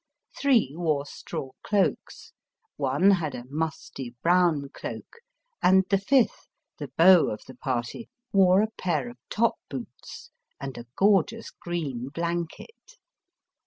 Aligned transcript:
Three 0.35 0.73
wore 0.75 1.05
straw 1.05 1.51
cloaks; 1.61 2.33
one 2.75 3.11
had 3.11 3.35
a 3.35 3.43
musty 3.47 4.15
brown 4.23 4.69
cloak; 4.69 5.17
and 5.61 5.83
the 5.91 5.99
fifth, 5.99 6.47
the 6.79 6.87
beau 6.97 7.27
of 7.29 7.41
the 7.45 7.53
party, 7.53 8.09
wore 8.33 8.63
a 8.63 8.71
pair 8.79 9.09
of 9.09 9.17
top 9.29 9.59
boots 9.69 10.31
and 10.59 10.75
a 10.79 10.87
gorgeous 10.95 11.51
green 11.51 12.07
blanket. 12.09 12.97